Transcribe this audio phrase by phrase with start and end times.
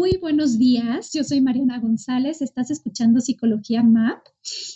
[0.00, 4.24] Muy buenos días, yo soy Mariana González, estás escuchando Psicología MAP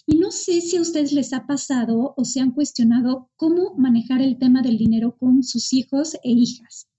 [0.07, 4.21] y no sé si a ustedes les ha pasado o se han cuestionado cómo manejar
[4.21, 6.91] el tema del dinero con sus hijos e hijas.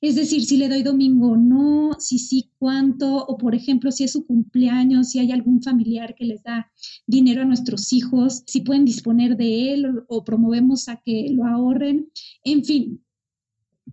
[0.00, 4.04] Es decir, si le doy domingo o no, si sí, cuánto, o por ejemplo, si
[4.04, 6.70] es su cumpleaños, si hay algún familiar que les da
[7.08, 11.44] dinero a nuestros hijos, si pueden disponer de él o, o promovemos a que lo
[11.44, 12.08] ahorren.
[12.44, 13.02] En fin,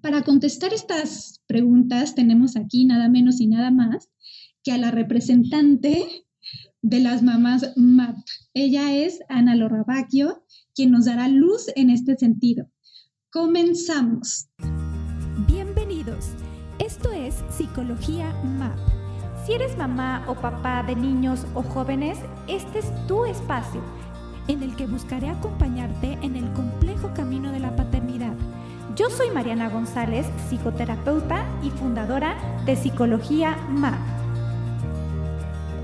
[0.02, 4.10] para contestar estas preguntas tenemos aquí nada menos y nada más
[4.64, 6.26] que a la representante
[6.82, 8.18] de las mamás MAP.
[8.54, 10.44] Ella es Ana Lorrabacchio,
[10.74, 12.70] quien nos dará luz en este sentido.
[13.32, 14.48] Comenzamos.
[15.48, 16.32] Bienvenidos.
[16.80, 18.78] Esto es Psicología MAP.
[19.46, 23.84] Si eres mamá o papá de niños o jóvenes, este es tu espacio
[24.48, 26.75] en el que buscaré acompañarte en el complejo
[28.96, 34.00] Yo soy Mariana González, psicoterapeuta y fundadora de Psicología MAP.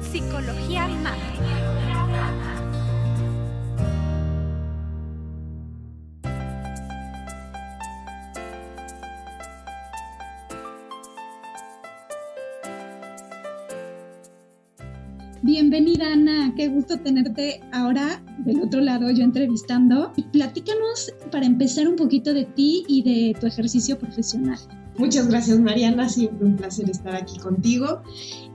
[0.01, 1.80] Psicología MAP.
[16.61, 20.13] Qué gusto tenerte ahora del otro lado yo entrevistando.
[20.31, 24.59] Platícanos para empezar un poquito de ti y de tu ejercicio profesional.
[24.95, 28.03] Muchas gracias Mariana, siempre un placer estar aquí contigo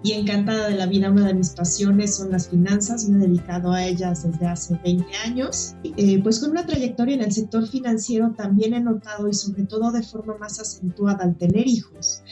[0.04, 1.10] y encantada de la vida.
[1.10, 5.04] Una de mis pasiones son las finanzas, me he dedicado a ellas desde hace 20
[5.24, 5.74] años.
[5.82, 9.90] Eh, pues con una trayectoria en el sector financiero también he notado y sobre todo
[9.90, 12.22] de forma más acentuada al tener hijos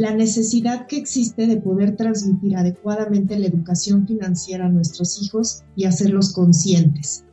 [0.00, 5.84] la necesidad que existe de poder transmitir adecuadamente la educación financiera a nuestros hijos y
[5.84, 7.26] hacerlos conscientes.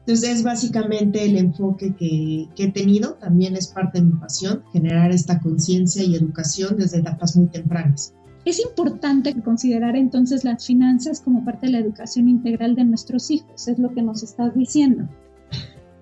[0.00, 4.62] Entonces es básicamente el enfoque que, que, he tenido, también es parte de mi pasión,
[4.74, 8.12] generar esta conciencia y educación desde etapas muy tempranas.
[8.44, 13.68] Es importante considerar entonces las finanzas como parte de la educación integral de nuestros hijos,
[13.68, 15.08] es lo que nos estás diciendo.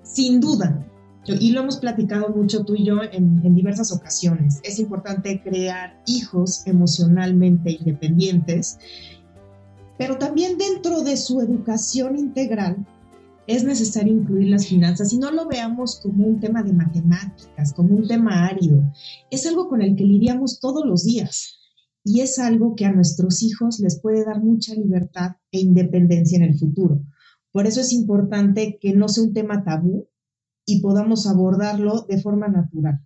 [0.03, 0.85] Sin duda,
[1.27, 4.61] y lo hemos platicado mucho tú y yo en, diversas ocasiones.
[4.63, 8.79] Es importante crear hijos emocionalmente independientes,
[9.99, 12.87] pero también dentro de su educación integral
[13.47, 17.97] es necesario incluir las finanzas y no lo veamos como un tema de matemáticas, como
[17.97, 18.83] un tema árido.
[19.31, 21.59] Es algo con el que lidiamos todos los días
[22.05, 26.45] y es algo que a nuestros hijos les puede dar mucha libertad e independencia en
[26.45, 27.03] el futuro.
[27.53, 30.07] Por eso es importante que no sea un tema tabú,
[30.71, 33.01] y podamos abordarlo de forma natural.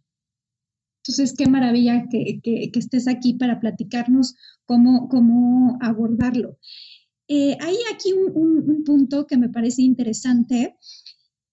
[1.03, 6.59] Entonces, qué maravilla que, que, estés aquí para platicarnos cómo, cómo abordarlo.
[7.29, 10.77] Eh, hay aquí un, un, un, punto que me parece interesante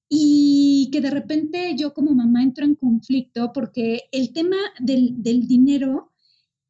[0.10, 5.48] y que de repente yo como mamá entro en conflicto porque el tema del, del
[5.48, 6.11] dinero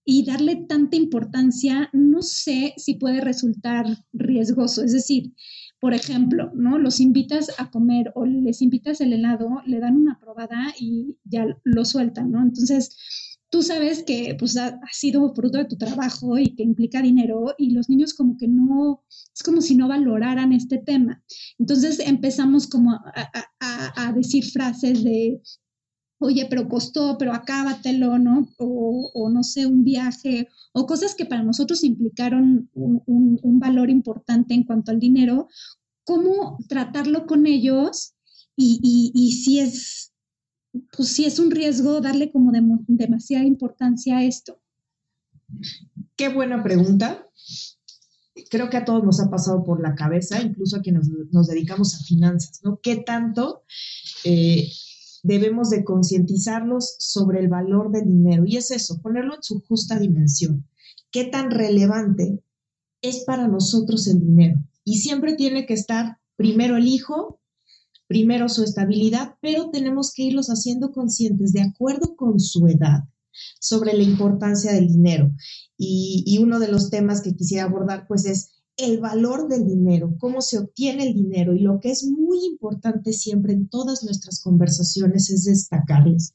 [0.04, 4.84] y darle tanta importancia, no sé si puede resultar riesgoso.
[4.84, 5.34] Es decir,
[5.80, 6.78] por ejemplo, ¿no?
[6.78, 11.46] Los invitas a comer o les invitas el helado, le dan una probada y ya
[11.64, 12.42] lo sueltan, ¿no?
[12.42, 17.54] Entonces, tú sabes que pues ha, sido fruto de tu trabajo y que implica dinero
[17.58, 21.24] y los niños como que no, es como si no valoraran este tema.
[21.60, 25.42] Entonces empezamos como a, a decir frases de,
[26.22, 28.48] oye, pero costó, pero acábatelo, ¿no?
[28.58, 34.54] O, o, no sé, un viaje, o cosas que para nosotros implicaron un, valor importante
[34.54, 35.48] en cuanto al dinero,
[36.04, 38.14] ¿cómo tratarlo con ellos?
[38.56, 40.14] Y, y, si es,
[40.96, 44.60] pues si es un riesgo darle como de, demasiada importancia a esto.
[46.16, 47.28] Qué buena pregunta.
[48.50, 51.48] Creo que a todos nos ha pasado por la cabeza, incluso a quienes nos, nos
[51.48, 52.80] dedicamos a finanzas, ¿no?
[52.82, 53.64] ¿Qué tanto
[54.24, 54.70] eh,
[55.24, 58.44] debemos de concientizarlos sobre el valor del dinero.
[58.46, 60.68] Y es eso, ponerlo en su justa dimensión.
[61.12, 62.44] ¿Qué tan relevante
[63.02, 64.64] es para nosotros el dinero?
[64.84, 67.40] Y siempre tiene que estar primero el hijo,
[68.08, 73.04] primero su estabilidad, pero tenemos que irlos haciendo conscientes de acuerdo con su edad
[73.60, 75.32] sobre la importancia del dinero.
[75.78, 80.16] Y, y uno de los temas que quisiera abordar pues es el valor del dinero,
[80.20, 84.42] cómo se obtiene el dinero y lo que es muy importante siempre en todas nuestras
[84.42, 86.34] conversaciones es destacarles,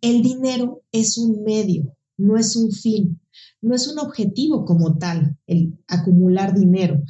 [0.00, 3.20] el dinero es un medio, no es un fin.
[3.62, 7.02] no es un objetivo como tal el acumular dinero.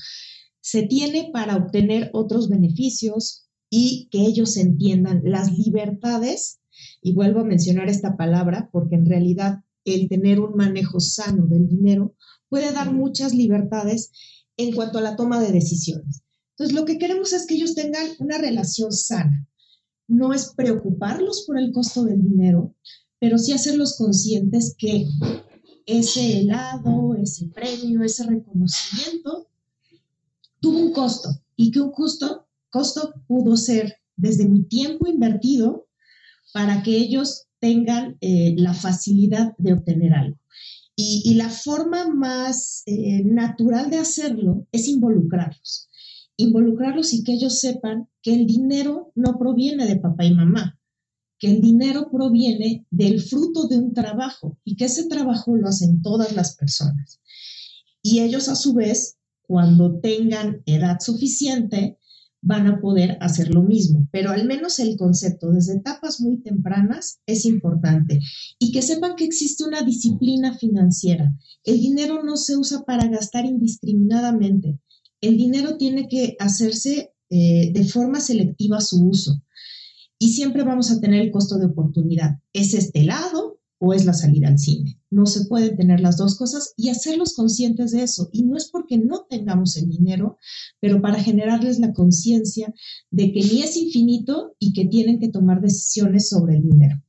[0.60, 6.60] Se tiene para obtener otros beneficios y que ellos entiendan las libertades.
[7.02, 11.66] Y vuelvo a mencionar esta palabra porque en realidad el tener un manejo sano del
[11.66, 12.14] dinero
[12.48, 14.12] puede dar muchas libertades
[14.56, 16.22] en cuanto a la toma de decisiones.
[16.50, 19.46] Entonces, lo que queremos es que ellos tengan una relación sana.
[20.06, 22.74] No es preocuparlos por el costo del dinero,
[23.18, 25.06] pero sí hacerlos conscientes que
[25.86, 29.48] ese helado, ese premio, ese reconocimiento
[30.60, 35.88] tuvo un costo y que un costo, costo pudo ser desde mi tiempo invertido
[36.52, 40.38] para que ellos tengan eh, la facilidad de obtener algo.
[40.96, 45.88] Y, la forma más eh, natural de hacerlo es involucrarlos.
[46.36, 50.78] Involucrarlos y que ellos sepan que el dinero no proviene de papá y mamá,
[51.38, 56.00] que el dinero proviene del fruto de un trabajo y que ese trabajo lo hacen
[56.00, 57.20] todas las personas.
[58.00, 61.98] Y ellos a su vez, cuando tengan edad suficiente,
[62.44, 67.18] van a poder hacer lo mismo, pero al menos el concepto desde etapas muy tempranas
[67.26, 68.20] es importante
[68.58, 71.34] y que sepan que existe una disciplina financiera.
[71.64, 74.78] El dinero no se usa para gastar indiscriminadamente.
[75.22, 79.42] El dinero tiene que hacerse eh, de forma selectiva su uso
[80.18, 82.38] y siempre vamos a tener el costo de oportunidad.
[82.52, 84.98] ¿Es este lado o es la salida al cine?
[85.10, 88.28] No se pueden tener las dos cosas y hacerlos conscientes de eso.
[88.32, 90.38] Y no es porque no tengamos el dinero,
[90.80, 92.72] pero para generarles la conciencia
[93.10, 97.02] de que ni es infinito y que tienen que tomar decisiones sobre el dinero.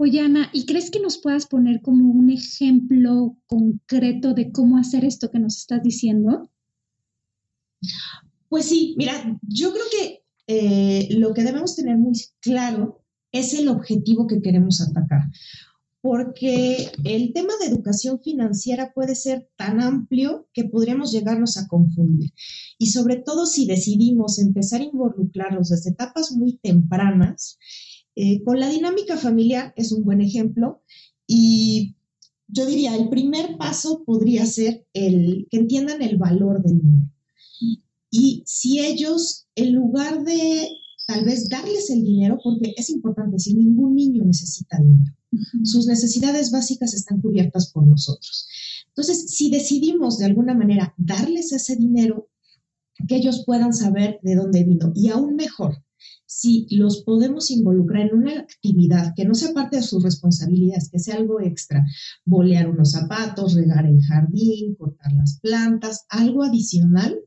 [0.00, 5.04] Oye, Ana, ¿y crees que nos puedas poner como un ejemplo concreto de cómo hacer
[5.04, 6.50] esto que nos estás diciendo?
[8.48, 12.97] Pues sí, mira, yo creo que eh, lo que debemos tener muy claro
[13.32, 15.22] es el objetivo que queremos atacar,
[16.00, 22.32] porque el tema de educación financiera puede ser tan amplio que podríamos llegarnos a confundir.
[22.78, 27.58] Y sobre todo si decidimos empezar a involucrarlos desde etapas muy tempranas,
[28.14, 30.82] eh, con la dinámica familiar es un buen ejemplo
[31.26, 31.94] y
[32.48, 37.10] yo diría, el primer paso podría ser el que entiendan el valor del dinero.
[38.10, 40.68] Y si ellos, en lugar de
[41.08, 45.14] tal vez darles el dinero, porque es importante, si ningún niño necesita dinero,
[45.64, 48.46] sus necesidades básicas están cubiertas por nosotros.
[48.88, 52.28] Entonces, si decidimos de alguna manera darles ese dinero,
[53.06, 54.92] que ellos puedan saber de dónde vino.
[54.94, 55.82] Y aún mejor,
[56.26, 60.98] si los podemos involucrar en una actividad que no sea parte de sus responsabilidades, que
[60.98, 61.86] sea algo extra,
[62.26, 67.18] bolear unos zapatos, regar el jardín, cortar las plantas, algo adicional,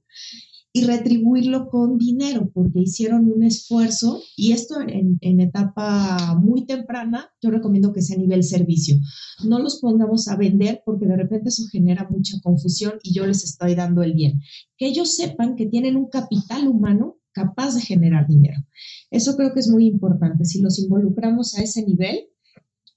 [0.73, 7.51] y retribuirlo con dinero porque hicieron un esfuerzo y esto en, etapa muy temprana, yo
[7.51, 8.95] recomiendo que sea a nivel servicio.
[9.43, 13.43] No los pongamos a vender porque de repente eso genera mucha confusión y yo les
[13.43, 14.41] estoy dando el bien.
[14.77, 18.61] Que ellos sepan que tienen un capital humano capaz de generar dinero.
[19.09, 20.45] Eso creo que es muy importante.
[20.45, 22.27] Si los involucramos a ese nivel,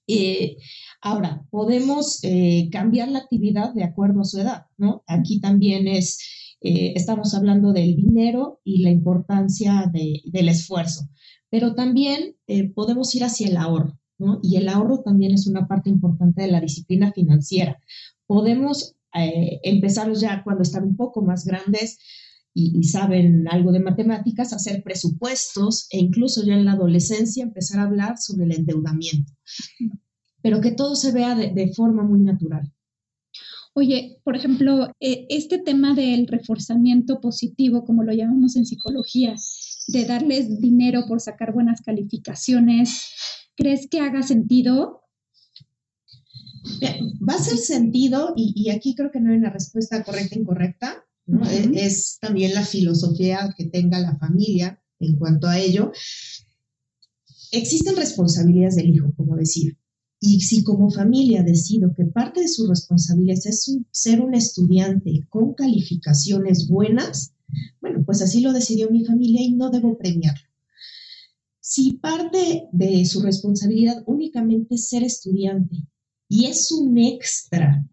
[0.07, 0.57] eh,
[1.01, 5.03] ahora podemos eh, cambiar la actividad de acuerdo a su edad, ¿no?
[5.07, 6.19] Aquí también es
[6.67, 11.07] eh, estamos hablando del dinero y la importancia del esfuerzo,
[11.51, 14.39] pero también eh, podemos ir hacia el ahorro, ¿no?
[14.41, 17.79] Y el ahorro también es una parte importante de la disciplina financiera.
[18.25, 21.99] Podemos eh, empezar ya cuando están un poco más grandes
[22.51, 27.83] y, saben algo de matemáticas, hacer presupuestos e incluso ya en la adolescencia empezar a
[27.83, 29.33] hablar sobre el endeudamiento,
[30.41, 32.71] pero que todo se vea de forma muy natural.
[33.77, 39.35] Oye, por ejemplo, eh, este tema del reforzamiento positivo, como lo llamamos en psicología,
[39.87, 43.01] de darles dinero por sacar buenas calificaciones,
[43.57, 45.01] ¿crees que haga sentido?
[47.29, 51.03] Va a ser sentido, y, aquí creo que no hay una respuesta correcta e incorrecta,
[51.73, 55.91] es, también la filosofía que tenga la familia en cuanto a ello.
[57.51, 59.77] Existen responsabilidades del hijo, como decir,
[60.19, 65.53] y si como familia decido que parte de su responsabilidad es ser un estudiante con
[65.53, 67.33] calificaciones buenas,
[67.81, 70.47] bueno, pues así lo decidió mi familia y no debo premiarlo.
[71.59, 75.87] Si parte de su responsabilidad únicamente es ser estudiante
[76.27, 77.87] y es un extra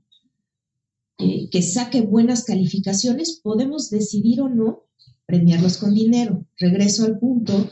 [1.18, 4.84] eh, que saque buenas calificaciones, podemos decidir o no
[5.26, 6.46] premiarlos con dinero.
[6.58, 7.70] Regreso al punto,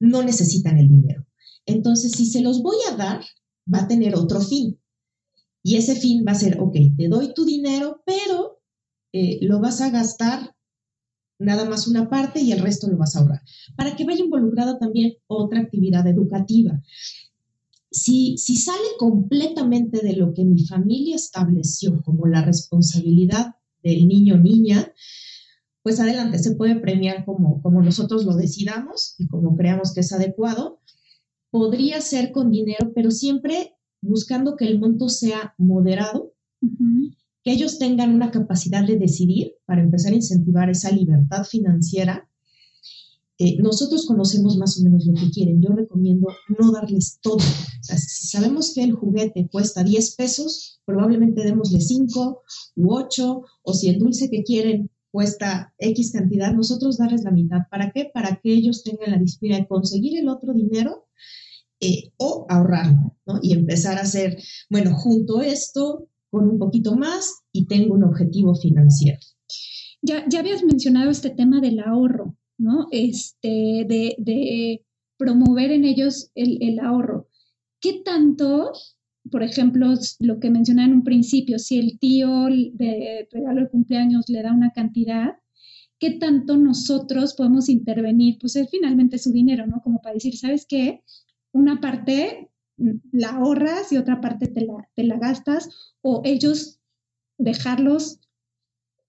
[0.00, 1.26] no necesitan el dinero.
[1.66, 3.24] Entonces, si se los voy a dar,
[3.72, 4.78] va a tener otro fin.
[5.62, 8.60] Y ese fin va a ser, ok, te doy tu dinero, pero
[9.12, 10.54] eh, lo vas a gastar
[11.38, 13.42] nada más una parte y el resto lo vas a ahorrar,
[13.76, 16.80] para que vaya involucrada también otra actividad educativa.
[17.90, 23.54] si, si sale completamente de lo que mi familia estableció como la responsabilidad
[23.84, 24.92] del niño niña,
[25.84, 30.12] pues adelante, se puede premiar como, como nosotros lo decidamos y como creamos que es
[30.12, 30.80] adecuado.
[31.54, 36.34] Podría ser con dinero, pero siempre buscando que el monto sea moderado,
[37.44, 42.28] que ellos tengan una capacidad de decidir para empezar a incentivar esa libertad financiera.
[43.38, 45.62] Eh, nosotros conocemos más o menos lo que quieren.
[45.62, 46.26] Yo recomiendo
[46.58, 47.36] no darles todo.
[47.36, 52.42] O sea, si sabemos que el juguete cuesta 10 pesos, probablemente démosle 5
[52.74, 57.58] u 8, o si el dulce que quieren cuesta X cantidad, nosotros darles la mitad.
[57.70, 58.10] ¿Para qué?
[58.12, 61.03] Para que ellos tengan la disciplina de conseguir el otro dinero
[61.80, 63.40] eh, o ahorrarlo, ¿no?
[63.42, 64.38] Y empezar a hacer,
[64.70, 69.18] bueno, junto esto con un poquito más y tengo un objetivo financiero.
[70.02, 72.88] Ya, ya habías mencionado este tema del ahorro, ¿no?
[72.90, 74.84] Este, de,
[75.16, 77.28] promover en ellos el, el ahorro.
[77.80, 78.72] ¿Qué tanto
[79.30, 84.28] por ejemplo, lo que mencioné en un principio, si el tío de regalo de cumpleaños
[84.28, 85.38] le da una cantidad,
[85.98, 88.38] ¿qué tanto nosotros podemos intervenir?
[88.40, 89.80] Pues es finalmente su dinero, ¿no?
[89.82, 91.02] Como para decir, ¿sabes qué?
[91.52, 92.50] Una parte
[93.12, 95.68] la ahorras y otra parte te la, te la gastas,
[96.02, 96.80] o ellos
[97.38, 98.20] dejarlos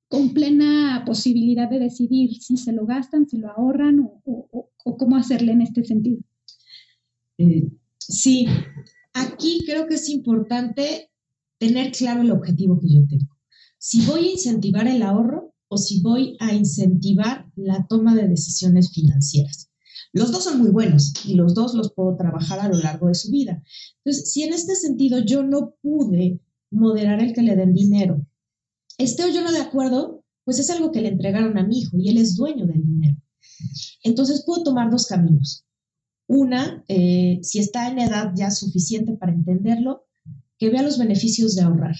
[0.07, 5.51] con plena posibilidad de decidir si se lo gastan, si lo ahorran o, cómo hacerle
[5.53, 6.19] en este sentido.
[7.39, 8.47] Eh, sí,
[9.15, 11.09] Aquí creo que es importante
[11.57, 13.33] tener claro el objetivo que yo tengo.
[13.77, 18.91] Si voy a incentivar el ahorro o si voy a incentivar la toma de decisiones
[18.91, 19.69] financieras.
[20.13, 23.15] Los dos son muy buenos y los dos los puedo trabajar a lo largo de
[23.15, 23.61] su vida.
[24.03, 26.39] Entonces, si en este sentido yo no pude
[26.71, 28.25] moderar el que le den dinero,
[28.97, 31.97] esté o yo no de acuerdo, pues es algo que le entregaron a mi hijo
[31.97, 33.17] y él es dueño del dinero.
[34.03, 35.65] Entonces puedo tomar dos caminos.
[36.27, 40.05] Una, eh, si está en edad ya suficiente para entenderlo,
[40.57, 41.95] que vea los beneficios de ahorrar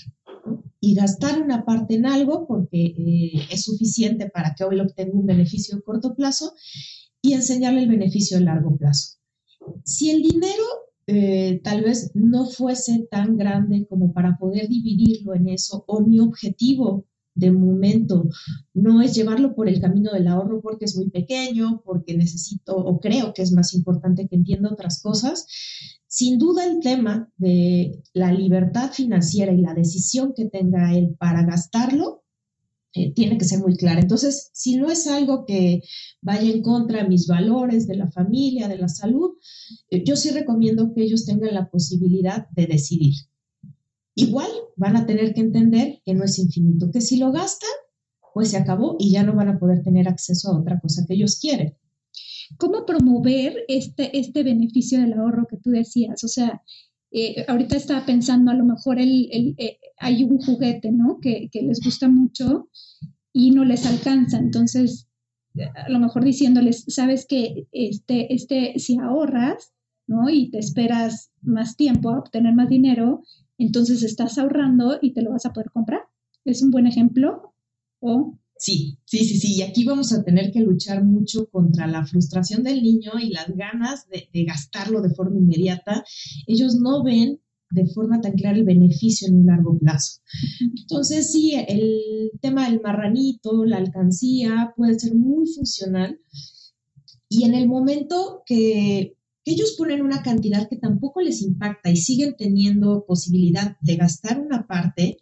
[0.79, 5.25] y gastar una parte en algo porque eh, es suficiente para que hoy obtenga un
[5.25, 6.53] beneficio de corto plazo
[7.21, 9.17] y enseñarle el beneficio de largo plazo.
[9.83, 10.63] Si el dinero
[11.07, 16.19] eh, tal vez no fuese tan grande como para poder dividirlo en eso o mi
[16.19, 18.29] objetivo de momento
[18.73, 22.99] no es llevarlo por el camino del ahorro porque es muy pequeño, porque necesito o
[22.99, 25.45] creo que es más importante que entienda otras cosas.
[26.15, 31.43] Sin duda el tema de la libertad financiera y la decisión que tenga él para
[31.43, 32.23] gastarlo
[32.93, 33.99] eh, tiene que ser muy clara.
[33.99, 35.81] Entonces, si no es algo que
[36.21, 39.31] vaya en contra de mis valores, de la familia, de la salud,
[39.89, 43.15] eh, yo sí recomiendo que ellos tengan la posibilidad de decidir.
[44.15, 47.75] Igual van a tener que entender que no es infinito, que si lo gastan,
[48.33, 51.15] pues se acabó y ya no van a poder tener acceso a otra cosa que
[51.15, 51.75] ellos quieren.
[52.57, 56.23] ¿Cómo promover este, este beneficio del ahorro que tú decías?
[56.23, 56.61] O sea,
[57.11, 59.55] eh, ahorita estaba pensando, a lo mejor eh,
[59.97, 61.19] hay un juguete, ¿no?
[61.19, 62.69] Que, que, les gusta mucho
[63.31, 64.37] y no les alcanza.
[64.37, 65.07] Entonces,
[65.75, 69.73] a lo mejor diciéndoles, sabes que este, este, si ahorras,
[70.07, 70.29] ¿no?
[70.29, 73.23] Y te esperas más tiempo a obtener más dinero,
[73.57, 76.01] entonces estás ahorrando y te lo vas a poder comprar.
[76.43, 77.53] ¿Es un buen ejemplo?
[77.99, 78.37] ¿O?
[78.57, 79.55] Sí, sí, sí, sí.
[79.55, 83.49] Y aquí vamos a tener que luchar mucho contra la frustración del niño y las
[83.55, 86.03] ganas de, gastarlo de forma inmediata.
[86.47, 90.21] Ellos no ven de forma tan clara el beneficio en un largo plazo.
[90.61, 96.19] Entonces, sí, el tema del marranito, la alcancía, puede ser muy funcional.
[97.27, 99.14] Y en el momento que
[99.45, 104.65] ellos ponen una cantidad que tampoco les impacta y siguen teniendo posibilidad de gastar una
[104.65, 105.19] parte,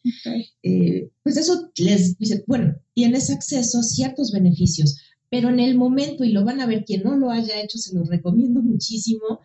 [0.64, 4.98] eh, pues eso les dice, bueno, tienes acceso a ciertos beneficios,
[5.30, 7.94] pero en el momento, y lo van a ver quien no lo haya hecho, se
[7.94, 9.42] lo recomiendo muchísimo,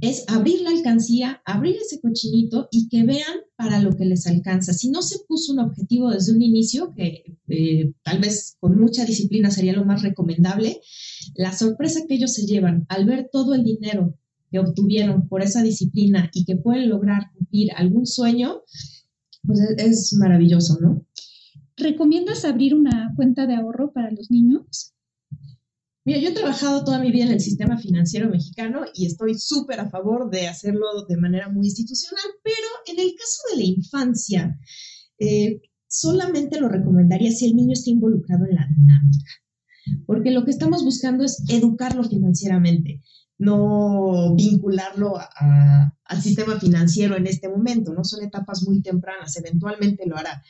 [0.00, 4.72] es abrir la alcancía, abrir ese cochinito y que vean para lo que les alcanza.
[4.72, 9.04] Si no se puso un objetivo desde un inicio, que eh, tal vez con mucha
[9.04, 10.80] disciplina sería lo más recomendable,
[11.34, 14.14] la sorpresa que ellos se llevan al ver todo el dinero
[14.50, 18.62] que obtuvieron por esa disciplina y que pueden lograr cumplir algún sueño,
[19.46, 21.06] pues es, es maravilloso, ¿no?
[21.76, 24.94] ¿Recomiendas abrir una cuenta de ahorro para los niños?
[26.18, 29.90] Yo he trabajado toda mi vida en el sistema financiero mexicano y estoy súper a
[29.90, 34.58] favor de hacerlo de manera muy institucional, pero en el caso de la infancia,
[35.18, 39.30] eh, solamente lo recomendaría si el niño está involucrado en la dinámica,
[40.06, 43.02] porque lo que estamos buscando es educarlo financieramente,
[43.38, 50.16] no vincularlo al sistema financiero en este momento, no son etapas muy tempranas, eventualmente lo
[50.16, 50.42] hará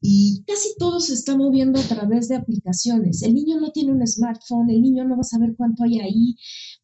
[0.00, 3.22] y casi todo se está moviendo a través de aplicaciones.
[3.22, 6.36] El niño no tiene un smartphone, el niño no va a saber cuánto hay ahí,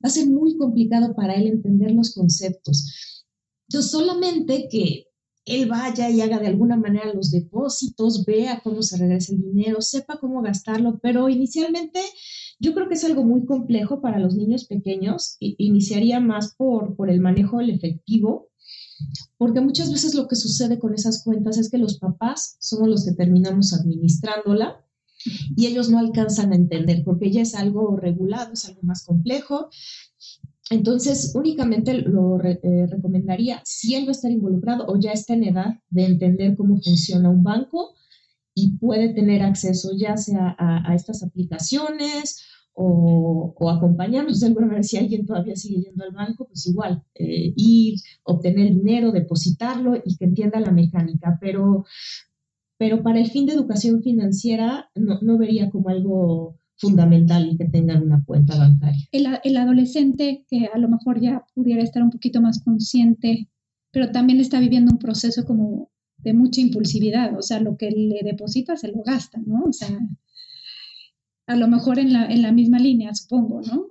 [0.05, 3.25] va a ser muy complicado para él entender los conceptos.
[3.69, 5.07] Entonces, solamente que
[5.45, 9.81] él vaya y haga de alguna manera los depósitos, vea cómo se regresa el dinero,
[9.81, 12.01] sepa cómo gastarlo, pero inicialmente
[12.61, 15.37] yo creo que es algo muy complejo para los niños pequeños.
[15.41, 18.52] Iniciaría más por, por el manejo del efectivo,
[19.39, 23.05] porque muchas veces lo que sucede con esas cuentas es que los papás somos los
[23.05, 24.85] que terminamos administrándola
[25.57, 29.69] y ellos no alcanzan a entender porque ya es algo regulado, es algo más complejo.
[30.71, 35.45] Entonces, únicamente lo eh, recomendaría si él va a estar involucrado o ya está en
[35.45, 37.95] edad de entender cómo funciona un banco
[38.55, 42.43] y puede tener acceso ya sea a, estas aplicaciones
[42.75, 44.83] o, acompañarnos de alguna.
[44.83, 50.17] Si alguien todavía sigue yendo al banco, pues igual, eh, ir, obtener dinero, depositarlo y
[50.17, 51.39] que entienda la mecánica.
[51.41, 51.85] Pero,
[52.79, 57.67] pero para el fin de educación financiera no, no vería como algo fundamental y que
[57.67, 59.07] tengan una cuenta bancaria.
[59.13, 63.49] El, el, adolescente que a lo mejor ya pudiera estar un poquito más consciente,
[63.93, 68.21] pero también está viviendo un proceso como de mucha impulsividad, o sea, lo que le
[68.25, 69.65] deposita se lo gasta, ¿no?
[69.65, 69.99] O sea,
[71.47, 73.89] a lo mejor en la, en la misma línea, supongo, ¿no?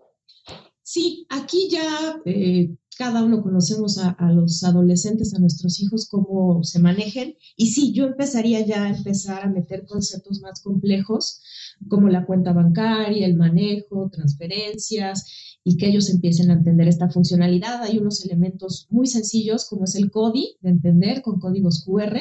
[0.83, 6.63] Sí, aquí ya eh, cada uno conocemos a, a, los adolescentes, a nuestros hijos, cómo
[6.63, 7.35] se manejen.
[7.55, 11.41] Y sí, yo empezaría ya a empezar a meter conceptos más complejos,
[11.87, 17.81] como la cuenta bancaria, el manejo, transferencias, y que ellos empiecen a entender esta funcionalidad.
[17.83, 22.19] Hay unos elementos muy sencillos, como es el CODI, de entender con códigos QR,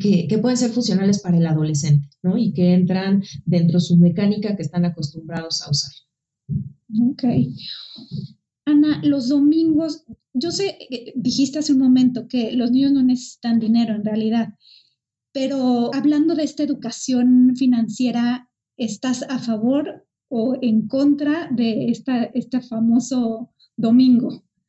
[0.00, 2.36] que, pueden ser funcionales para el adolescente, ¿no?
[2.36, 5.92] Y que entran dentro de su mecánica que están acostumbrados a usar.
[7.10, 7.24] Ok.
[8.64, 13.58] Ana, los domingos, yo sé, eh, dijiste hace un momento que los niños no necesitan
[13.58, 14.54] dinero en realidad,
[15.32, 22.60] pero hablando de esta educación financiera, ¿estás a favor o en contra de esta, este
[22.60, 24.44] famoso domingo?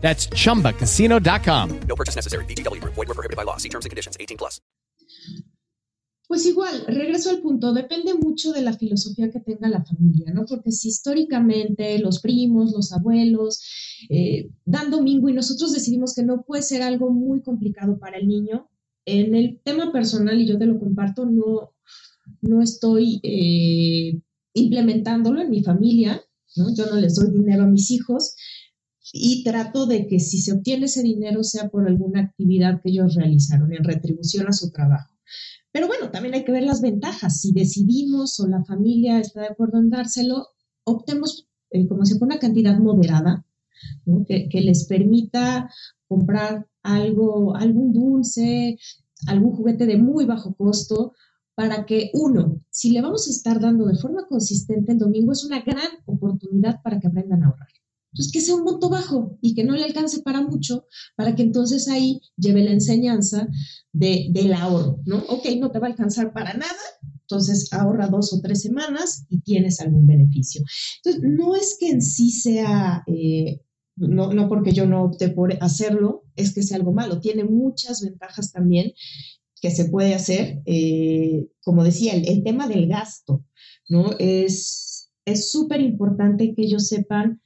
[0.00, 1.80] That's chumbacasino.com.
[1.88, 2.44] No purchase necessary.
[2.46, 2.80] BGW.
[2.84, 3.56] Void were prohibited by law.
[3.56, 4.60] See terms and conditions 18 plus.
[6.28, 10.44] Pues igual, regreso al punto, depende mucho de la filosofía que tenga la familia, ¿no?
[10.44, 13.62] Porque si históricamente los primos, los abuelos
[14.08, 18.26] eh, dan domingo y nosotros decidimos que no puede ser algo muy complicado para el
[18.26, 18.68] niño,
[19.04, 21.72] en el tema personal, y yo te lo comparto, no,
[22.40, 24.20] no estoy eh,
[24.52, 26.20] implementándolo en mi familia,
[26.56, 26.74] ¿no?
[26.74, 28.34] Yo no les doy dinero a mis hijos,
[29.12, 33.14] y trato de que si se obtiene ese dinero sea por alguna actividad que ellos
[33.14, 35.14] realizaron en retribución a su trabajo.
[35.72, 37.40] Pero bueno, también hay que ver las ventajas.
[37.40, 40.48] Si decidimos o la familia está de acuerdo en dárselo,
[40.84, 43.44] optemos eh, como si fuera una cantidad moderada,
[44.26, 45.70] que, les permita
[46.08, 48.78] comprar algo, algún dulce,
[49.26, 51.12] algún juguete de muy bajo costo,
[51.54, 55.44] para que uno, si le vamos a estar dando de forma consistente el domingo, es
[55.44, 57.68] una gran oportunidad para que aprendan a ahorrar.
[58.16, 61.42] Entonces, que sea un monto bajo y que no le alcance para mucho, para que
[61.42, 63.46] entonces ahí lleve la enseñanza
[63.92, 65.18] de, del ahorro, ¿no?
[65.28, 66.72] Ok, no te va a alcanzar para nada,
[67.20, 70.62] entonces ahorra dos o tres semanas y tienes algún beneficio.
[71.04, 73.60] Entonces, no es que en sí sea, eh,
[73.96, 78.00] no, no porque yo no opte por hacerlo, es que sea algo malo, tiene muchas
[78.00, 78.92] ventajas también
[79.60, 83.44] que se puede hacer, eh, como decía, el, tema del gasto,
[83.90, 84.12] ¿no?
[84.18, 87.42] Es súper importante que ellos sepan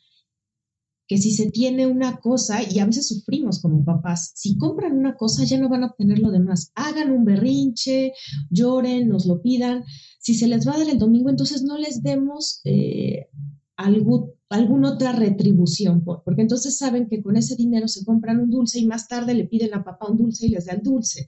[1.10, 5.16] que si se tiene una cosa, y a veces sufrimos como papás, si compran una
[5.16, 6.70] cosa ya no van a obtener lo demás.
[6.76, 8.12] Hagan un berrinche,
[8.48, 9.82] lloren, nos lo pidan.
[10.20, 13.26] Si se les va a dar el domingo, entonces no les demos eh,
[13.74, 18.86] alguna otra retribución, porque entonces saben que con ese dinero se compran un dulce y
[18.86, 21.26] más tarde le piden a papá un dulce y les da el dulce.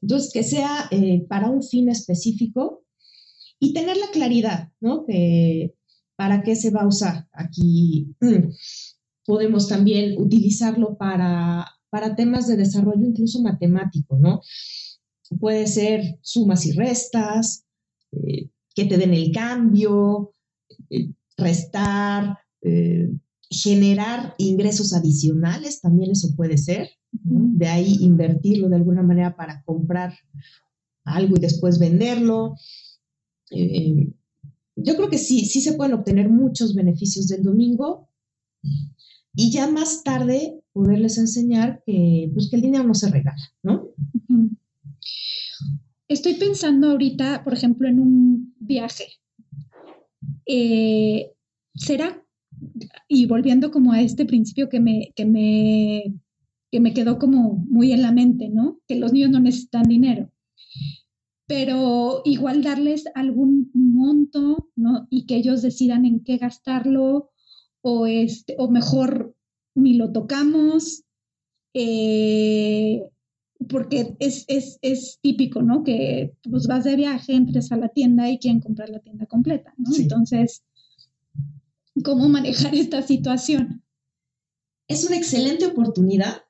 [0.00, 2.86] Entonces, que sea eh, para un fin específico
[3.58, 5.04] y tener la claridad, ¿no?
[5.04, 5.74] Que
[6.16, 7.26] ¿Para qué se va a usar?
[7.32, 8.50] Aquí mm,
[9.24, 14.40] podemos también utilizarlo para, para temas de desarrollo incluso matemático, ¿no?
[15.38, 17.64] puede ser sumas y restas,
[18.12, 20.34] eh, que te den el cambio,
[20.90, 23.10] eh, restar, eh,
[23.50, 26.88] generar ingresos adicionales, también eso puede ser.
[27.12, 30.14] De ahí invertirlo de alguna manera para comprar
[31.04, 32.54] algo y después venderlo.
[34.82, 38.08] Yo creo que sí, sí se pueden obtener muchos beneficios del domingo
[39.34, 43.88] y ya más tarde poderles enseñar que, pues, que el dinero no se regala, ¿no?
[46.08, 49.04] Estoy pensando ahorita, por ejemplo, en un viaje.
[50.46, 51.30] Eh,
[51.74, 52.22] ¿Será,
[53.08, 56.14] y volviendo como a este principio que me, que, me,
[56.70, 58.80] que me quedó como muy en la mente, ¿no?
[58.86, 60.30] Que los niños no necesitan dinero
[61.46, 65.06] pero igual darles algún monto, ¿no?
[65.10, 67.30] Y que ellos decidan en qué gastarlo
[67.82, 69.34] o, este, o mejor
[69.74, 71.04] ni lo tocamos,
[71.74, 73.02] eh,
[73.68, 75.82] porque es, es, típico, ¿no?
[75.82, 79.72] Que pues vas de viaje, entres a la tienda y quieren comprar la tienda completa,
[79.76, 79.94] ¿no?
[79.96, 80.64] Entonces,
[82.04, 83.82] ¿cómo manejar esta situación?
[84.88, 86.42] Es una excelente oportunidad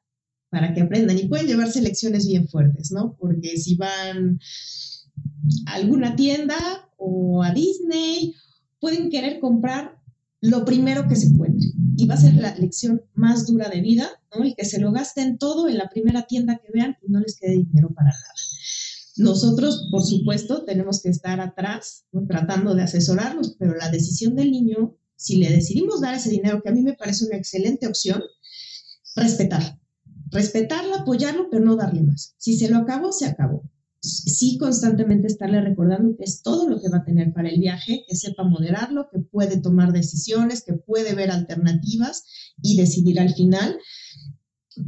[0.53, 3.17] para que aprendan y pueden llevarse lecciones bien fuertes, ¿no?
[3.19, 4.39] Porque si van
[5.65, 6.59] a alguna tienda
[6.99, 8.35] o a Disney,
[8.79, 9.97] pueden querer comprar
[10.43, 11.71] lo primero que se encuentre.
[11.97, 14.45] Y va a ser la lección más dura de vida, ¿no?
[14.45, 17.39] Y que se lo gasten todo en la primera tienda que vean y no les
[17.39, 18.35] quede dinero para nada.
[19.17, 24.99] Nosotros, por supuesto, tenemos que estar atrás, tratando de asesorarlos, pero la decisión del niño,
[25.17, 28.21] si le decidimos dar ese dinero, que a mí me parece una excelente opción,
[29.17, 29.81] respetar.
[30.33, 32.35] Respetarlo, apoyarlo, pero no darle más.
[32.39, 33.63] Si se lo acabó, se acabó
[34.03, 38.05] sí constantemente estarle recordando que es todo lo que va a tener para el viaje,
[38.09, 42.25] que sepa moderarlo, que puede tomar decisiones, que puede ver alternativas
[42.61, 43.79] y decidir al final.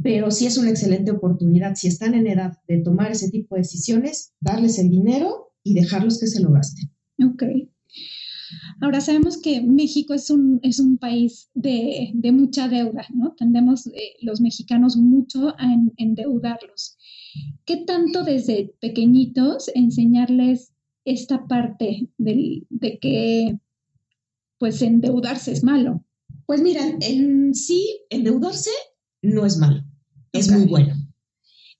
[0.03, 3.61] Pero sí es una excelente oportunidad, si están en edad de tomar ese tipo de
[3.61, 6.91] decisiones, darles el dinero y dejarlos que se lo gasten.
[7.23, 7.43] Ok.
[8.81, 13.33] Ahora sabemos que México es un, es un país de, mucha deuda, ¿no?
[13.35, 16.97] Tendemos eh, los mexicanos mucho a endeudarlos.
[17.65, 20.73] ¿Qué tanto desde pequeñitos enseñarles
[21.05, 22.65] esta parte de
[23.01, 23.57] que
[24.57, 26.03] pues endeudarse es malo?
[26.45, 28.71] Pues miran, en sí, endeudarse
[29.21, 29.83] no es malo,
[30.31, 30.95] es muy bueno.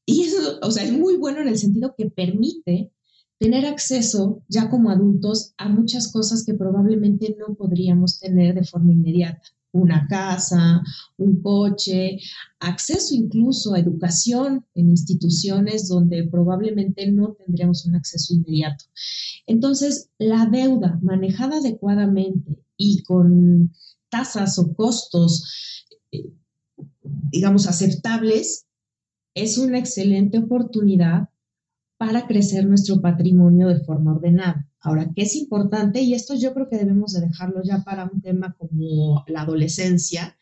[0.06, 2.92] Y eso, o sea, es muy bueno en el sentido que permite
[3.40, 8.94] tener acceso ya como adultos a muchas cosas que probablemente no podríamos tener de forma
[8.94, 9.44] inmediata
[9.76, 10.82] una casa,
[11.18, 12.18] un coche,
[12.60, 18.86] acceso incluso a educación en instituciones donde probablemente no tendríamos un acceso inmediato.
[19.46, 23.74] Entonces, la deuda manejada adecuadamente y con
[24.10, 26.32] tasas o costos, eh,
[27.32, 28.66] digamos, aceptables,
[29.34, 31.28] es una excelente oportunidad
[31.98, 34.68] para crecer nuestro patrimonio de forma ordenada.
[34.82, 36.02] Ahora, ¿qué es importante?
[36.02, 40.38] Y esto yo creo que debemos de dejarlo ya para un tema como la adolescencia,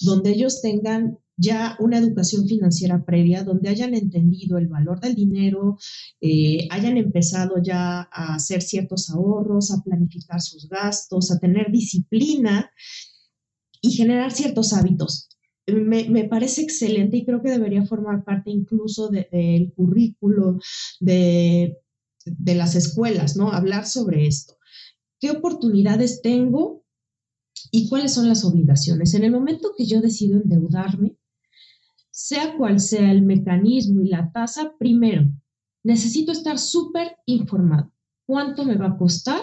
[0.00, 5.78] donde ellos tengan ya una educación financiera previa, donde hayan entendido el valor del dinero,
[6.20, 12.70] eh, hayan empezado ya a hacer ciertos ahorros, a planificar sus gastos, a tener disciplina
[13.80, 15.28] y generar ciertos hábitos
[15.74, 20.58] me, parece excelente y creo que debería formar parte incluso del currículo
[21.00, 21.78] de,
[22.24, 23.52] de las escuelas, ¿no?
[23.52, 24.54] Hablar sobre esto.
[25.20, 26.84] ¿Qué oportunidades tengo
[27.70, 29.14] y cuáles son las obligaciones?
[29.14, 31.16] En el momento que yo decido endeudarme,
[32.10, 35.30] sea cual sea el mecanismo y la tasa, primero,
[35.84, 37.92] necesito estar súper informado.
[38.26, 39.40] ¿Cuánto me va a costar?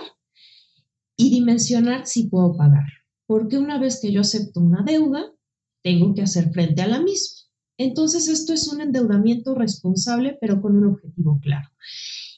[1.17, 2.85] Y dimensionar si puedo pagar.
[3.25, 5.34] Porque una vez que yo acepto una deuda,
[5.85, 7.45] tengo que hacer frente a la misma.
[7.77, 11.69] Entonces, esto es un endeudamiento responsable, pero con un objetivo claro.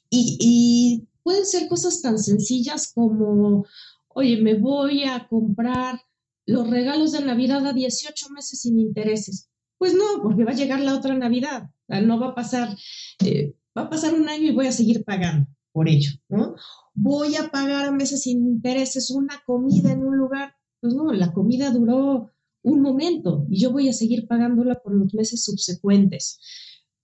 [0.10, 3.66] Y, pueden ser cosas tan sencillas como,
[4.10, 6.02] oye, me voy a comprar
[6.46, 9.50] los regalos de Navidad a 18 meses sin intereses.
[9.78, 11.70] Pues no, porque va a llegar la otra Navidad.
[11.88, 12.76] No va a pasar,
[13.24, 16.56] eh, va a pasar un año y voy a seguir pagando por ello, ¿no?
[16.94, 20.56] Voy a pagar a meses sin intereses una comida en un lugar.
[20.80, 22.32] Pues no, la comida duró
[22.68, 26.40] un momento y yo voy a seguir pagándola por los meses subsecuentes.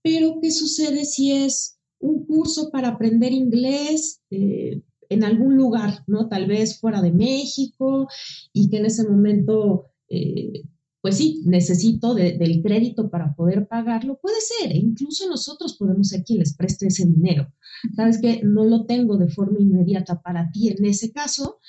[0.01, 6.27] Pero, ¿qué sucede si es un curso para aprender inglés eh, en algún lugar, ¿no?
[6.27, 8.07] Tal vez fuera de México
[8.51, 10.63] y que en ese momento, eh,
[11.01, 14.19] pues sí, necesito del crédito para poder pagarlo.
[14.21, 17.53] Puede ser, e incluso nosotros podemos ser quien les preste ese dinero.
[17.95, 21.59] Sabes que no lo tengo de forma inmediata para ti en ese caso,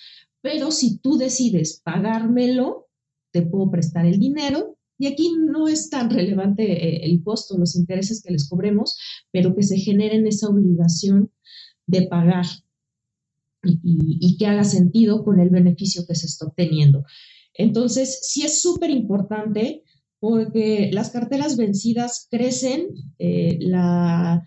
[0.40, 2.83] pero si tú decides pagármelo,
[3.34, 7.74] te puedo prestar el dinero Y aquí no es tan relevante eh, el costo, los
[7.74, 8.96] intereses que les cobremos,
[9.32, 11.32] pero que se generen esa obligación
[11.86, 12.46] de pagar
[13.82, 17.04] y, que haga sentido con el beneficio que se está obteniendo.
[17.54, 19.82] Entonces, sí es súper importante
[20.20, 24.46] porque las carteras vencidas crecen, eh, la,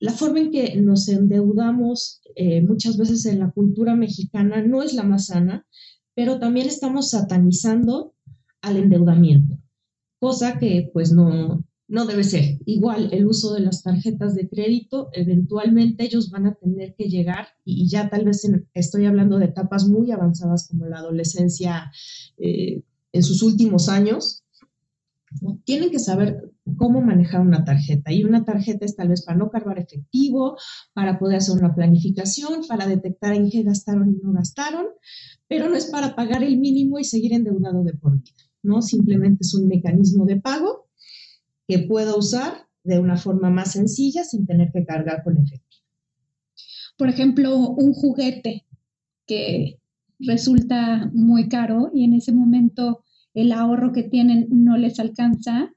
[0.00, 4.92] la, forma en que nos endeudamos eh, muchas veces en la cultura mexicana no es
[4.92, 5.66] la más sana,
[6.18, 8.12] pero también estamos satanizando
[8.60, 9.56] al endeudamiento,
[10.18, 12.58] cosa que pues no, no debe ser.
[12.66, 17.46] Igual el uso de las tarjetas de crédito, eventualmente ellos van a tener que llegar,
[17.64, 21.92] y ya tal vez estoy hablando de etapas muy avanzadas como la adolescencia
[22.36, 24.42] eh, en sus últimos años,
[25.64, 28.12] tienen que saber cómo manejar una tarjeta.
[28.12, 30.56] Y una tarjeta es tal vez para no cargar efectivo,
[30.92, 34.86] para poder hacer una planificación, para detectar en qué gastaron y no gastaron,
[35.46, 38.82] pero no es para pagar el mínimo y seguir endeudado de por vida, ¿no?
[38.82, 40.88] Simplemente es un mecanismo de pago
[41.66, 45.84] que puedo usar de una forma más sencilla sin tener que cargar con efectivo.
[46.96, 48.66] Por ejemplo, un juguete
[49.26, 49.78] que
[50.18, 55.72] resulta muy caro y en ese momento el ahorro que tienen no les alcanza,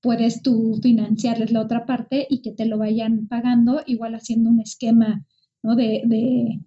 [0.00, 4.60] puedes tú financiarles la otra parte y que te lo vayan pagando, igual haciendo un
[4.60, 5.24] esquema
[5.62, 5.76] ¿no?
[5.76, 6.60] de,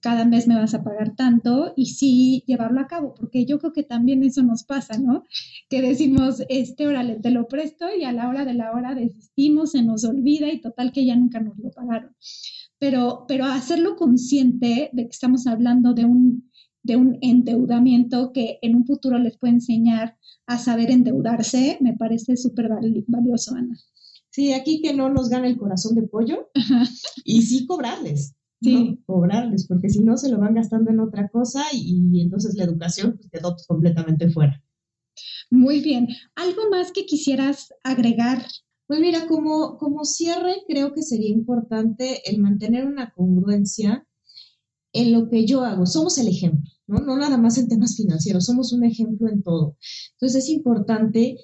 [0.00, 3.72] cada mes me vas a pagar tanto y sí llevarlo a cabo, porque yo creo
[3.72, 5.24] que también eso nos pasa, ¿no?
[5.68, 9.72] Que decimos, este, órale, te lo presto y a la hora de la hora desistimos,
[9.72, 12.14] se nos olvida y total que ya nunca nos lo pagaron.
[12.78, 16.48] Pero, pero hacerlo consciente de que estamos hablando de un,
[16.88, 22.36] de un endeudamiento que en un futuro les puede enseñar a saber endeudarse, me parece
[22.36, 22.68] súper
[23.06, 23.78] valioso, Ana.
[24.30, 26.50] Sí, aquí que no nos gane el corazón de pollo
[27.24, 28.98] y sí cobrarles sí.
[29.06, 33.16] cobrarles, porque si no se lo van gastando en otra cosa y, entonces la educación
[33.16, 34.62] pues, quedó completamente fuera.
[35.50, 36.08] Muy bien.
[36.34, 38.44] ¿Algo más que quisieras agregar?
[38.86, 44.06] Pues mira, como, como cierre, creo que sería importante el mantener una congruencia
[44.92, 45.86] en lo que yo hago.
[45.86, 46.98] Somos el ejemplo, ¿no?
[46.98, 49.76] No nada más en temas financieros, somos un ejemplo en todo.
[50.14, 51.36] Entonces es importante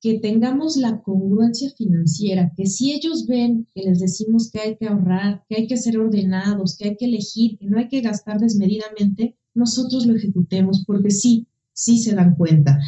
[0.00, 4.86] que tengamos la congruencia financiera, que si ellos ven que les decimos que hay que
[4.86, 8.38] ahorrar, que hay que ser ordenados, que hay que elegir, que no hay que gastar
[8.38, 12.78] desmedidamente, nosotros lo ejecutemos porque sí, sí se dan cuenta.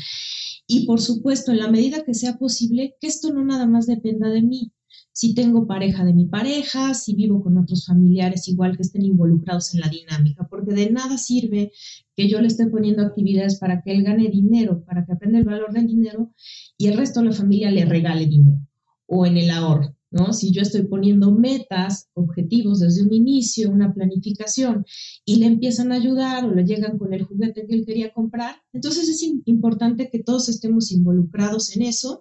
[0.67, 4.29] Y por supuesto, en la medida que sea posible, que esto no nada más dependa
[4.29, 4.73] de mí,
[5.17, 9.73] si tengo pareja de mi pareja, si vivo con otros familiares igual que estén involucrados
[9.73, 11.73] en la dinámica, porque de nada sirve
[12.15, 15.47] que yo le esté poniendo actividades para que él gane dinero, para que aprenda el
[15.47, 16.35] valor del dinero
[16.77, 18.61] y el resto de la familia le regale dinero
[19.07, 19.97] o en el ahorro.
[20.11, 20.35] ¿no?
[20.35, 24.85] Si yo estoy poniendo metas, objetivos desde un inicio, una planificación,
[25.25, 28.57] y le empiezan a ayudar o le llegan con el juguete que él quería comprar,
[28.75, 32.21] entonces es importante que todos estemos involucrados en eso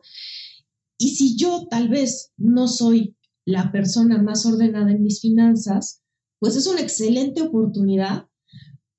[0.97, 6.01] y si yo tal vez no soy la persona más ordenada en mis finanzas,
[6.39, 8.27] pues es una excelente oportunidad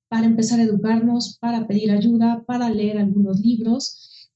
[0.09, 4.31] para empezar a educarnos, para pedir ayuda, para leer algunos libros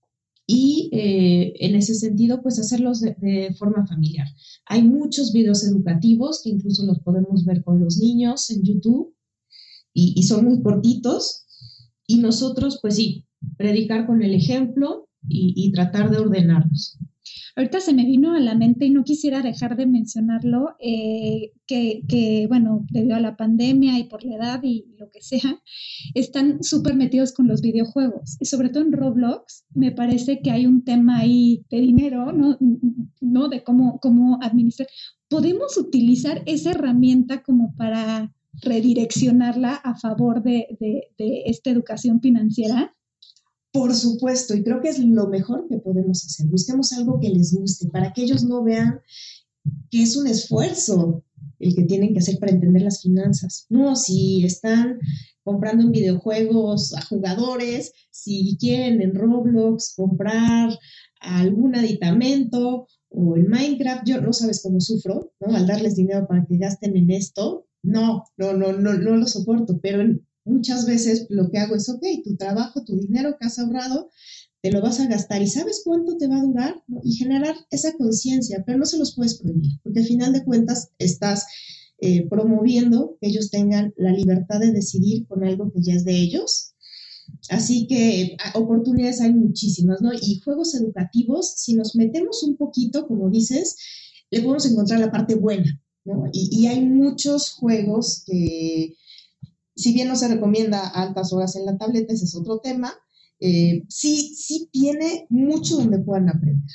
[0.47, 4.27] y eh, en ese sentido, pues hacerlos de, forma familiar.
[4.67, 9.15] Hay muchos videos educativos que incluso los podemos ver con los niños en YouTube
[9.93, 11.45] y son muy cortitos
[12.07, 13.25] y nosotros, pues sí,
[13.57, 16.99] predicar con el ejemplo y, tratar de ordenarnos.
[17.57, 22.47] Ahorita se me vino a la mente y no quisiera dejar de mencionarlo, eh, que,
[22.49, 25.61] bueno, debido a la pandemia y por la edad y lo que sea,
[26.15, 28.37] están súper metidos con los videojuegos.
[28.41, 32.59] Y sobre todo en Roblox, me parece que hay un tema ahí de dinero, ¿no?
[33.21, 33.49] ¿No?
[33.49, 34.89] De cómo, cómo administrar.
[35.29, 40.67] ¿Podemos utilizar esa herramienta como para redireccionarla a favor de
[41.19, 42.95] esta educación financiera?
[43.73, 46.47] Por supuesto, y creo que es lo mejor que podemos hacer.
[46.47, 49.01] Busquemos algo que les guste para que ellos no vean
[49.91, 51.25] que es un esfuerzo
[51.59, 53.67] el que tienen que hacer para entender las finanzas.
[53.69, 54.99] No, si están
[55.45, 60.77] comprando en videojuegos a jugadores, si quieren en Roblox comprar
[61.21, 65.55] algún aditamento o en Minecraft, yo no sabes cómo sufro, ¿no?
[65.55, 69.79] Al darles dinero para que gasten en esto, no, no, no, no, no lo soporto,
[69.81, 73.59] pero en, muchas veces lo que hago es, ok, tu trabajo, tu dinero que has
[73.59, 74.11] ahorrado,
[74.63, 77.97] te lo vas a gastar y sabes cuánto te va a durar y generar esa
[77.97, 81.47] conciencia, pero no se los puedes prohibir, porque al final de cuentas estás
[82.01, 86.17] eh, promoviendo que ellos tengan la libertad de decidir con algo que ya es de
[86.17, 86.75] ellos.
[87.49, 90.11] Así que oportunidades hay muchísimas, ¿no?
[90.13, 93.77] Y juegos educativos, si nos metemos un poquito, como dices,
[94.31, 96.25] le podemos encontrar la parte buena, ¿no?
[96.33, 98.97] Y, y hay muchos juegos que
[99.81, 102.93] si bien no se recomienda altas horas en la tableta, ese es otro tema,
[103.41, 106.69] eh, sí, sí tiene mucho donde puedan aprender.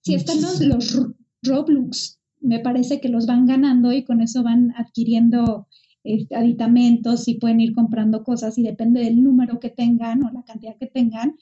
[0.00, 1.10] Sí, están los, los
[1.42, 5.68] Roblox, me parece que los van ganando y con eso van adquiriendo
[6.02, 10.42] este, aditamentos y pueden ir comprando cosas y depende del número que tengan o la
[10.44, 11.36] cantidad que tengan,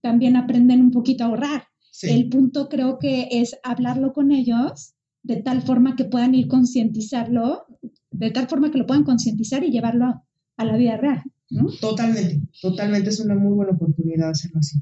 [0.00, 1.64] también aprenden un poquito a ahorrar.
[2.02, 7.66] El punto creo que es hablarlo con ellos de tal forma que puedan ir concientizarlo,
[8.10, 10.27] de tal forma que lo puedan concientizar y llevarlo a,
[10.64, 11.22] la vida real.
[11.80, 14.80] Totalmente, totalmente es una muy buena oportunidad hacerlo así.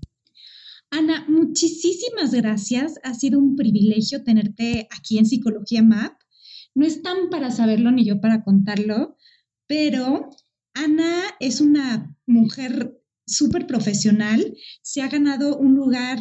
[0.90, 2.94] Ana, muchísimas gracias.
[3.02, 6.12] Ha sido un privilegio tenerte aquí en Psicología MAP.
[6.74, 9.16] No están para saberlo ni yo para contarlo,
[9.66, 10.30] pero
[10.74, 16.18] Ana es una mujer súper profesional, se ha ganado un lugar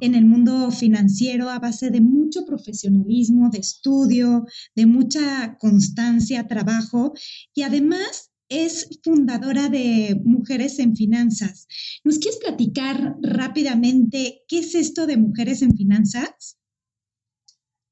[0.00, 7.14] en el mundo financiero a base de mucho profesionalismo, de estudio, de mucha constancia, trabajo
[7.54, 11.66] y además es fundadora de Mujeres en Finanzas.
[12.04, 16.56] ¿Nos quieres platicar rápidamente qué es esto de Mujeres en Finanzas?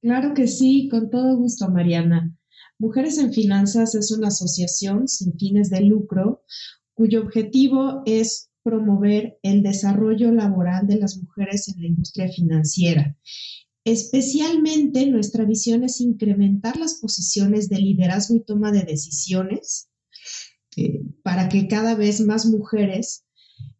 [0.01, 2.37] Claro que sí, con todo gusto, Mariana.
[2.79, 6.42] Mujeres en Finanzas es una asociación sin fines de lucro
[6.94, 13.16] cuyo objetivo es promover el desarrollo laboral de las mujeres en la industria financiera.
[13.85, 19.88] Especialmente nuestra visión es incrementar las posiciones de liderazgo y toma de decisiones
[20.76, 23.24] eh, para que cada vez más mujeres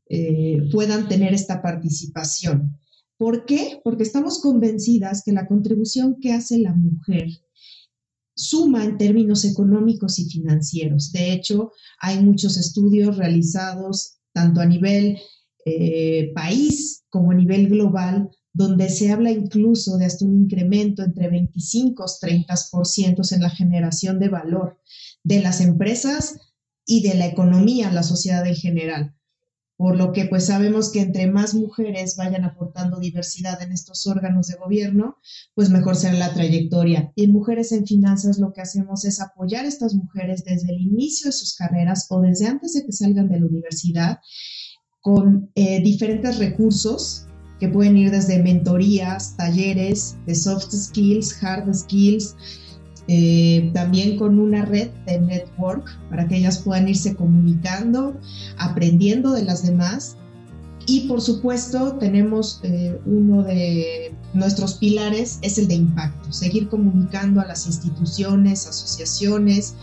[0.09, 2.79] eh, puedan tener esta participación.
[3.17, 3.81] ¿Por qué?
[3.83, 7.29] Porque estamos convencidas que la contribución que hace la mujer
[8.35, 11.13] suma en términos económicos y financieros.
[11.13, 15.19] De hecho, hay muchos estudios realizados tanto a nivel
[15.65, 21.31] eh, país como a nivel global, donde se habla incluso de hasta un incremento entre
[21.31, 24.79] 25 y 30% en la generación de valor
[25.23, 26.37] de las empresas
[26.87, 29.15] y de la economía, la sociedad en general.
[29.77, 34.47] Por lo que pues sabemos que entre más mujeres vayan aportando diversidad en estos órganos
[34.47, 35.17] de gobierno,
[35.55, 37.13] pues mejor será la trayectoria.
[37.17, 40.81] Y en Mujeres en Finanzas lo que hacemos es apoyar a estas mujeres desde el
[40.81, 44.19] inicio de sus carreras o desde antes de que salgan de la universidad
[45.01, 47.27] con eh, diferentes recursos
[47.59, 52.37] que pueden ir desde mentorías, talleres de soft skills, hard skills,
[53.09, 58.19] eh, también con una red de network para que ellas puedan irse comunicando,
[58.59, 60.17] aprendiendo de las demás.
[60.87, 67.41] Y por supuesto tenemos eh, uno de nuestros pilares, es el de impacto, seguir comunicando
[67.41, 69.75] a las instituciones, asociaciones,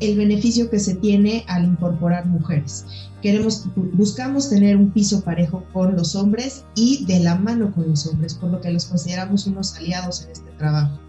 [0.00, 2.86] el beneficio que se tiene al incorporar mujeres.
[3.22, 8.06] Queremos, buscamos tener un piso parejo con los hombres y de la mano con los
[8.06, 11.07] hombres, por lo que los consideramos unos aliados en este trabajo.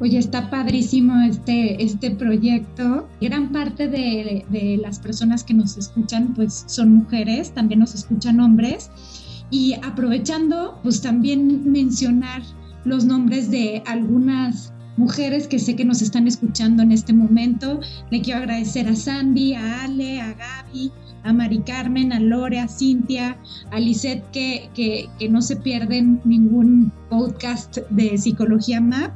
[0.00, 3.08] Oye, está padrísimo este, este proyecto.
[3.20, 8.38] Gran parte de, de, las personas que nos escuchan pues son mujeres, también nos escuchan
[8.38, 8.90] hombres.
[9.50, 12.42] Y aprovechando, pues también mencionar
[12.84, 17.80] los nombres de algunas mujeres que sé que nos están escuchando en este momento.
[18.10, 22.68] Le quiero agradecer a Sandy, a Ale, a Gaby, a Mari Carmen, a Lore, a
[22.68, 23.38] Cintia,
[23.70, 29.14] a Lisette, que, que, que no se pierden ningún podcast de Psicología MAP.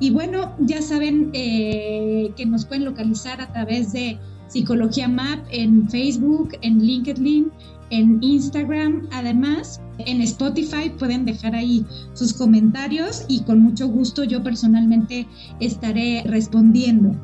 [0.00, 5.88] Y bueno, ya saben eh, que nos pueden localizar a través de Psicología Map en
[5.90, 7.52] Facebook, en LinkedIn,
[7.90, 9.06] en Instagram.
[9.12, 11.84] Además, en Spotify pueden dejar ahí
[12.14, 15.28] sus comentarios y con mucho gusto yo personalmente
[15.60, 17.14] estaré respondiendo.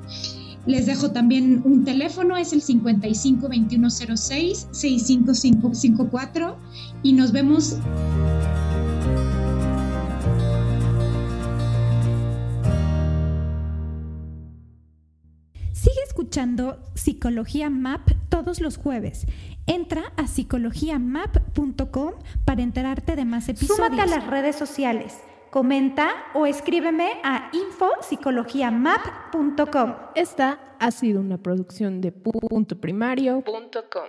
[0.67, 6.59] Les dejo también un teléfono, es el 55 2106 65554
[7.05, 7.77] y nos vemos
[16.37, 19.27] escuchando Psicología Map todos los jueves.
[19.67, 22.13] Entra a psicologiamap.com
[22.45, 23.79] para enterarte de más episodios.
[23.79, 25.19] Súmate a las redes sociales.
[25.51, 29.95] Comenta o escríbeme a infopsicologiamap.com.
[30.15, 34.05] Esta ha sido una producción de punto primario.com.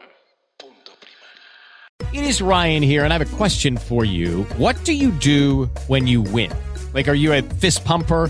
[2.12, 4.46] It is Ryan here and I have a question for you.
[4.58, 6.52] What do you do when you win?
[6.94, 8.30] Like, are you a fist pumper?